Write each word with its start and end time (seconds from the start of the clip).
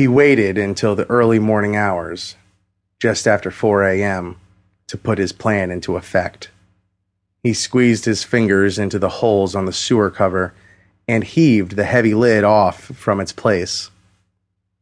He 0.00 0.08
waited 0.08 0.56
until 0.56 0.96
the 0.96 1.04
early 1.10 1.38
morning 1.38 1.76
hours, 1.76 2.34
just 2.98 3.26
after 3.28 3.50
4 3.50 3.84
a.m., 3.84 4.36
to 4.86 4.96
put 4.96 5.18
his 5.18 5.30
plan 5.30 5.70
into 5.70 5.96
effect. 5.96 6.48
He 7.42 7.52
squeezed 7.52 8.06
his 8.06 8.24
fingers 8.24 8.78
into 8.78 8.98
the 8.98 9.10
holes 9.20 9.54
on 9.54 9.66
the 9.66 9.74
sewer 9.74 10.10
cover 10.10 10.54
and 11.06 11.22
heaved 11.22 11.76
the 11.76 11.84
heavy 11.84 12.14
lid 12.14 12.44
off 12.44 12.80
from 12.80 13.20
its 13.20 13.32
place. 13.32 13.90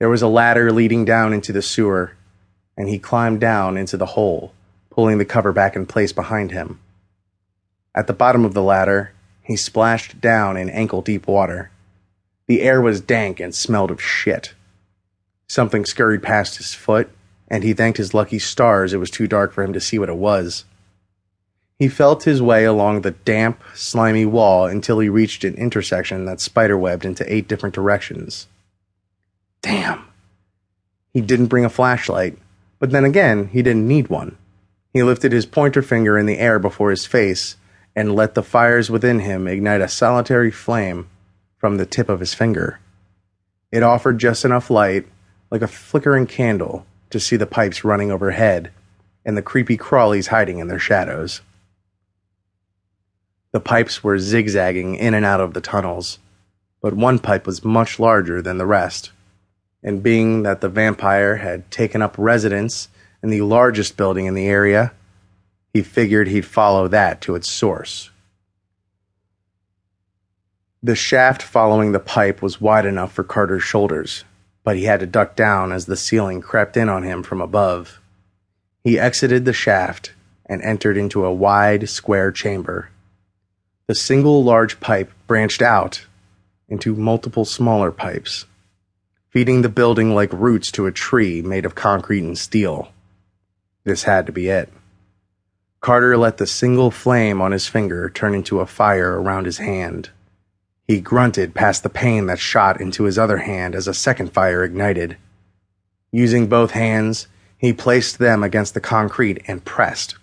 There 0.00 0.08
was 0.08 0.20
a 0.20 0.26
ladder 0.26 0.72
leading 0.72 1.04
down 1.04 1.32
into 1.32 1.52
the 1.52 1.62
sewer, 1.62 2.16
and 2.76 2.88
he 2.88 2.98
climbed 2.98 3.40
down 3.40 3.76
into 3.76 3.96
the 3.96 4.18
hole, 4.18 4.52
pulling 4.90 5.18
the 5.18 5.24
cover 5.24 5.52
back 5.52 5.76
in 5.76 5.86
place 5.86 6.12
behind 6.12 6.50
him. 6.50 6.80
At 7.94 8.08
the 8.08 8.14
bottom 8.14 8.44
of 8.44 8.52
the 8.52 8.64
ladder, 8.64 9.12
he 9.44 9.54
splashed 9.54 10.20
down 10.20 10.56
in 10.56 10.68
ankle 10.68 11.02
deep 11.02 11.28
water. 11.28 11.70
The 12.48 12.62
air 12.62 12.80
was 12.80 13.00
dank 13.00 13.38
and 13.38 13.54
smelled 13.54 13.92
of 13.92 14.02
shit. 14.02 14.54
Something 15.46 15.84
scurried 15.84 16.22
past 16.22 16.56
his 16.56 16.74
foot, 16.74 17.10
and 17.48 17.62
he 17.62 17.74
thanked 17.74 17.98
his 17.98 18.14
lucky 18.14 18.38
stars 18.38 18.92
it 18.92 18.98
was 18.98 19.10
too 19.10 19.26
dark 19.26 19.52
for 19.52 19.62
him 19.62 19.72
to 19.72 19.80
see 19.80 19.98
what 19.98 20.08
it 20.08 20.16
was. 20.16 20.64
He 21.78 21.88
felt 21.88 22.24
his 22.24 22.40
way 22.40 22.64
along 22.64 23.00
the 23.00 23.10
damp, 23.10 23.60
slimy 23.74 24.24
wall 24.24 24.66
until 24.66 25.00
he 25.00 25.08
reached 25.08 25.44
an 25.44 25.54
intersection 25.54 26.24
that 26.24 26.38
spiderwebbed 26.38 27.04
into 27.04 27.30
eight 27.32 27.48
different 27.48 27.74
directions. 27.74 28.46
Damn. 29.60 30.04
He 31.12 31.20
didn't 31.20 31.46
bring 31.46 31.64
a 31.64 31.70
flashlight, 31.70 32.38
but 32.78 32.90
then 32.90 33.04
again, 33.04 33.48
he 33.48 33.62
didn't 33.62 33.88
need 33.88 34.08
one. 34.08 34.36
He 34.92 35.02
lifted 35.02 35.32
his 35.32 35.46
pointer 35.46 35.82
finger 35.82 36.16
in 36.16 36.26
the 36.26 36.38
air 36.38 36.58
before 36.58 36.90
his 36.90 37.06
face 37.06 37.56
and 37.96 38.14
let 38.14 38.34
the 38.34 38.42
fires 38.42 38.90
within 38.90 39.20
him 39.20 39.46
ignite 39.48 39.80
a 39.80 39.88
solitary 39.88 40.50
flame 40.50 41.08
from 41.58 41.76
the 41.76 41.86
tip 41.86 42.08
of 42.08 42.20
his 42.20 42.34
finger. 42.34 42.80
It 43.72 43.82
offered 43.82 44.18
just 44.18 44.44
enough 44.44 44.70
light, 44.70 45.06
like 45.54 45.62
a 45.62 45.68
flickering 45.68 46.26
candle, 46.26 46.84
to 47.10 47.20
see 47.20 47.36
the 47.36 47.46
pipes 47.46 47.84
running 47.84 48.10
overhead 48.10 48.72
and 49.24 49.36
the 49.36 49.42
creepy 49.42 49.76
crawlies 49.76 50.26
hiding 50.26 50.58
in 50.58 50.66
their 50.66 50.80
shadows. 50.80 51.42
The 53.52 53.60
pipes 53.60 54.02
were 54.02 54.18
zigzagging 54.18 54.96
in 54.96 55.14
and 55.14 55.24
out 55.24 55.38
of 55.38 55.54
the 55.54 55.60
tunnels, 55.60 56.18
but 56.82 56.94
one 56.94 57.20
pipe 57.20 57.46
was 57.46 57.64
much 57.64 58.00
larger 58.00 58.42
than 58.42 58.58
the 58.58 58.66
rest, 58.66 59.12
and 59.80 60.02
being 60.02 60.42
that 60.42 60.60
the 60.60 60.68
vampire 60.68 61.36
had 61.36 61.70
taken 61.70 62.02
up 62.02 62.16
residence 62.18 62.88
in 63.22 63.30
the 63.30 63.42
largest 63.42 63.96
building 63.96 64.26
in 64.26 64.34
the 64.34 64.48
area, 64.48 64.92
he 65.72 65.82
figured 65.82 66.26
he'd 66.26 66.44
follow 66.44 66.88
that 66.88 67.20
to 67.20 67.36
its 67.36 67.48
source. 67.48 68.10
The 70.82 70.96
shaft 70.96 71.42
following 71.42 71.92
the 71.92 72.00
pipe 72.00 72.42
was 72.42 72.60
wide 72.60 72.86
enough 72.86 73.12
for 73.12 73.22
Carter's 73.22 73.62
shoulders, 73.62 74.24
but 74.64 74.76
he 74.76 74.84
had 74.84 75.00
to 75.00 75.06
duck 75.06 75.36
down 75.36 75.70
as 75.70 75.86
the 75.86 75.96
ceiling 75.96 76.40
crept 76.40 76.76
in 76.76 76.88
on 76.88 77.02
him 77.02 77.22
from 77.22 77.40
above. 77.40 78.00
He 78.82 78.98
exited 78.98 79.44
the 79.44 79.52
shaft 79.52 80.12
and 80.46 80.60
entered 80.62 80.96
into 80.96 81.24
a 81.24 81.32
wide, 81.32 81.88
square 81.88 82.32
chamber. 82.32 82.90
The 83.86 83.94
single 83.94 84.42
large 84.42 84.80
pipe 84.80 85.12
branched 85.26 85.62
out 85.62 86.06
into 86.68 86.96
multiple 86.96 87.44
smaller 87.44 87.92
pipes, 87.92 88.46
feeding 89.28 89.62
the 89.62 89.68
building 89.68 90.14
like 90.14 90.32
roots 90.32 90.72
to 90.72 90.86
a 90.86 90.92
tree 90.92 91.42
made 91.42 91.66
of 91.66 91.74
concrete 91.74 92.22
and 92.22 92.38
steel. 92.38 92.88
This 93.84 94.04
had 94.04 94.24
to 94.26 94.32
be 94.32 94.48
it. 94.48 94.72
Carter 95.80 96.16
let 96.16 96.38
the 96.38 96.46
single 96.46 96.90
flame 96.90 97.42
on 97.42 97.52
his 97.52 97.68
finger 97.68 98.08
turn 98.08 98.34
into 98.34 98.60
a 98.60 98.66
fire 98.66 99.20
around 99.20 99.44
his 99.44 99.58
hand. 99.58 100.08
He 100.86 101.00
grunted 101.00 101.54
past 101.54 101.82
the 101.82 101.88
pain 101.88 102.26
that 102.26 102.38
shot 102.38 102.80
into 102.80 103.04
his 103.04 103.18
other 103.18 103.38
hand 103.38 103.74
as 103.74 103.88
a 103.88 103.94
second 103.94 104.32
fire 104.32 104.62
ignited. 104.62 105.16
Using 106.12 106.46
both 106.46 106.72
hands, 106.72 107.26
he 107.56 107.72
placed 107.72 108.18
them 108.18 108.42
against 108.42 108.74
the 108.74 108.80
concrete 108.80 109.42
and 109.46 109.64
pressed. 109.64 110.16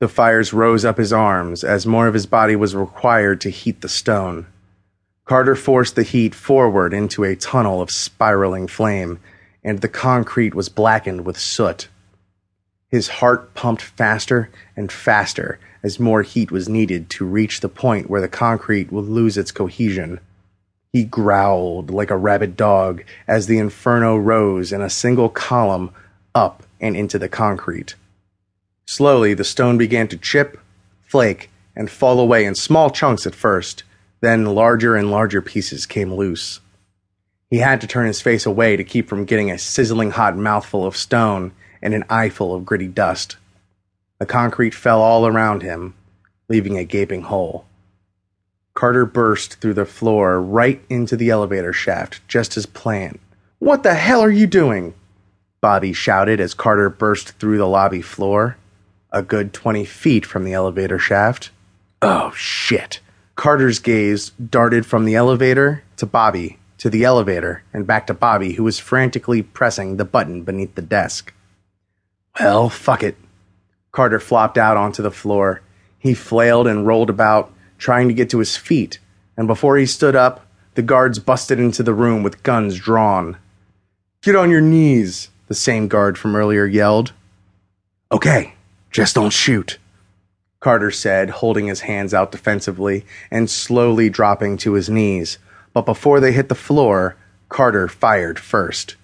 The 0.00 0.08
fires 0.08 0.52
rose 0.52 0.84
up 0.84 0.98
his 0.98 1.12
arms 1.12 1.64
as 1.64 1.86
more 1.86 2.06
of 2.06 2.14
his 2.14 2.26
body 2.26 2.54
was 2.54 2.74
required 2.74 3.40
to 3.40 3.50
heat 3.50 3.80
the 3.80 3.88
stone. 3.88 4.46
Carter 5.24 5.56
forced 5.56 5.96
the 5.96 6.02
heat 6.02 6.34
forward 6.34 6.92
into 6.92 7.24
a 7.24 7.34
tunnel 7.34 7.80
of 7.80 7.90
spiraling 7.90 8.66
flame, 8.66 9.18
and 9.62 9.80
the 9.80 9.88
concrete 9.88 10.54
was 10.54 10.68
blackened 10.68 11.24
with 11.24 11.38
soot. 11.38 11.88
His 12.94 13.08
heart 13.08 13.54
pumped 13.54 13.82
faster 13.82 14.50
and 14.76 14.92
faster 14.92 15.58
as 15.82 15.98
more 15.98 16.22
heat 16.22 16.52
was 16.52 16.68
needed 16.68 17.10
to 17.10 17.26
reach 17.26 17.58
the 17.58 17.68
point 17.68 18.08
where 18.08 18.20
the 18.20 18.28
concrete 18.28 18.92
would 18.92 19.06
lose 19.06 19.36
its 19.36 19.50
cohesion. 19.50 20.20
He 20.92 21.02
growled 21.02 21.90
like 21.90 22.12
a 22.12 22.16
rabid 22.16 22.56
dog 22.56 23.02
as 23.26 23.48
the 23.48 23.58
inferno 23.58 24.16
rose 24.16 24.70
in 24.70 24.80
a 24.80 24.88
single 24.88 25.28
column 25.28 25.90
up 26.36 26.62
and 26.80 26.96
into 26.96 27.18
the 27.18 27.28
concrete. 27.28 27.96
Slowly, 28.86 29.34
the 29.34 29.42
stone 29.42 29.76
began 29.76 30.06
to 30.06 30.16
chip, 30.16 30.60
flake, 31.02 31.50
and 31.74 31.90
fall 31.90 32.20
away 32.20 32.44
in 32.44 32.54
small 32.54 32.90
chunks 32.90 33.26
at 33.26 33.34
first, 33.34 33.82
then 34.20 34.44
larger 34.44 34.94
and 34.94 35.10
larger 35.10 35.42
pieces 35.42 35.84
came 35.84 36.14
loose. 36.14 36.60
He 37.50 37.58
had 37.58 37.80
to 37.80 37.88
turn 37.88 38.06
his 38.06 38.22
face 38.22 38.46
away 38.46 38.76
to 38.76 38.84
keep 38.84 39.08
from 39.08 39.24
getting 39.24 39.50
a 39.50 39.58
sizzling 39.58 40.12
hot 40.12 40.36
mouthful 40.36 40.86
of 40.86 40.96
stone 40.96 41.50
and 41.84 41.94
an 41.94 42.04
eyeful 42.08 42.52
of 42.52 42.64
gritty 42.64 42.88
dust. 42.88 43.36
The 44.18 44.26
concrete 44.26 44.74
fell 44.74 45.00
all 45.00 45.26
around 45.26 45.62
him, 45.62 45.94
leaving 46.48 46.78
a 46.78 46.84
gaping 46.84 47.22
hole. 47.22 47.66
Carter 48.72 49.06
burst 49.06 49.60
through 49.60 49.74
the 49.74 49.84
floor 49.84 50.40
right 50.40 50.82
into 50.88 51.16
the 51.16 51.30
elevator 51.30 51.72
shaft, 51.72 52.26
just 52.26 52.56
as 52.56 52.66
planned. 52.66 53.20
What 53.60 53.84
the 53.84 53.94
hell 53.94 54.20
are 54.20 54.30
you 54.30 54.48
doing? 54.48 54.94
Bobby 55.60 55.92
shouted 55.92 56.40
as 56.40 56.54
Carter 56.54 56.90
burst 56.90 57.38
through 57.38 57.58
the 57.58 57.68
lobby 57.68 58.02
floor 58.02 58.56
a 59.12 59.22
good 59.22 59.52
20 59.52 59.84
feet 59.84 60.26
from 60.26 60.44
the 60.44 60.52
elevator 60.52 60.98
shaft. 60.98 61.50
Oh, 62.02 62.32
shit. 62.32 62.98
Carter's 63.36 63.78
gaze 63.78 64.30
darted 64.30 64.84
from 64.84 65.04
the 65.04 65.14
elevator 65.14 65.84
to 65.98 66.04
Bobby, 66.04 66.58
to 66.78 66.90
the 66.90 67.04
elevator, 67.04 67.62
and 67.72 67.86
back 67.86 68.08
to 68.08 68.14
Bobby, 68.14 68.54
who 68.54 68.64
was 68.64 68.80
frantically 68.80 69.40
pressing 69.40 69.96
the 69.96 70.04
button 70.04 70.42
beneath 70.42 70.74
the 70.74 70.82
desk. 70.82 71.32
Well, 72.40 72.68
fuck 72.68 73.02
it. 73.02 73.16
Carter 73.92 74.18
flopped 74.18 74.58
out 74.58 74.76
onto 74.76 75.02
the 75.02 75.10
floor. 75.10 75.62
He 75.98 76.14
flailed 76.14 76.66
and 76.66 76.86
rolled 76.86 77.10
about, 77.10 77.52
trying 77.78 78.08
to 78.08 78.14
get 78.14 78.30
to 78.30 78.38
his 78.38 78.56
feet, 78.56 78.98
and 79.36 79.46
before 79.46 79.76
he 79.76 79.86
stood 79.86 80.16
up, 80.16 80.46
the 80.74 80.82
guards 80.82 81.18
busted 81.18 81.60
into 81.60 81.82
the 81.82 81.94
room 81.94 82.22
with 82.22 82.42
guns 82.42 82.78
drawn. 82.78 83.36
Get 84.22 84.36
on 84.36 84.50
your 84.50 84.60
knees, 84.60 85.30
the 85.48 85.54
same 85.54 85.86
guard 85.86 86.18
from 86.18 86.34
earlier 86.34 86.66
yelled. 86.66 87.12
Okay, 88.10 88.54
just 88.90 89.14
don't 89.14 89.32
shoot, 89.32 89.78
Carter 90.60 90.90
said, 90.90 91.30
holding 91.30 91.66
his 91.66 91.82
hands 91.82 92.14
out 92.14 92.32
defensively 92.32 93.04
and 93.30 93.50
slowly 93.50 94.08
dropping 94.08 94.56
to 94.58 94.72
his 94.72 94.90
knees. 94.90 95.38
But 95.72 95.86
before 95.86 96.20
they 96.20 96.32
hit 96.32 96.48
the 96.48 96.54
floor, 96.54 97.16
Carter 97.48 97.86
fired 97.86 98.38
first. 98.38 98.96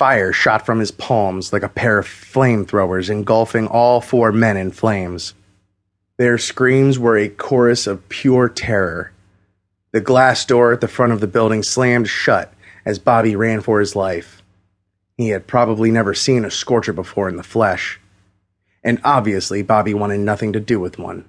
Fire 0.00 0.32
shot 0.32 0.64
from 0.64 0.78
his 0.78 0.90
palms 0.90 1.52
like 1.52 1.62
a 1.62 1.68
pair 1.68 1.98
of 1.98 2.06
flamethrowers, 2.06 3.10
engulfing 3.10 3.66
all 3.66 4.00
four 4.00 4.32
men 4.32 4.56
in 4.56 4.70
flames. 4.70 5.34
Their 6.16 6.38
screams 6.38 6.98
were 6.98 7.18
a 7.18 7.28
chorus 7.28 7.86
of 7.86 8.08
pure 8.08 8.48
terror. 8.48 9.12
The 9.92 10.00
glass 10.00 10.46
door 10.46 10.72
at 10.72 10.80
the 10.80 10.88
front 10.88 11.12
of 11.12 11.20
the 11.20 11.26
building 11.26 11.62
slammed 11.62 12.08
shut 12.08 12.50
as 12.86 12.98
Bobby 12.98 13.36
ran 13.36 13.60
for 13.60 13.78
his 13.78 13.94
life. 13.94 14.42
He 15.18 15.28
had 15.28 15.46
probably 15.46 15.90
never 15.90 16.14
seen 16.14 16.46
a 16.46 16.50
scorcher 16.50 16.94
before 16.94 17.28
in 17.28 17.36
the 17.36 17.42
flesh 17.42 18.00
and 18.82 19.02
obviously 19.04 19.60
Bobby 19.60 19.92
wanted 19.92 20.20
nothing 20.20 20.54
to 20.54 20.60
do 20.60 20.80
with 20.80 20.98
one. 20.98 21.26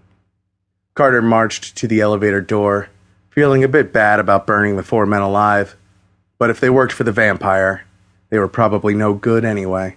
Carter 0.94 1.22
marched 1.22 1.76
to 1.76 1.90
the 1.90 2.00
elevator 2.00 2.40
door, 2.40 2.88
feeling 3.32 3.66
a 3.66 3.68
bit 3.68 3.92
bad 3.92 4.22
about 4.22 4.48
burning 4.48 4.78
the 4.78 4.84
four 4.84 5.06
men 5.06 5.22
alive, 5.22 5.76
but 6.40 6.50
if 6.50 6.62
they 6.62 6.70
worked 6.70 6.94
for 6.94 7.04
the 7.04 7.12
vampire, 7.12 7.84
they 8.32 8.40
were 8.40 8.48
probably 8.48 8.96
no 8.96 9.14
good 9.14 9.46
anyway. 9.46 9.96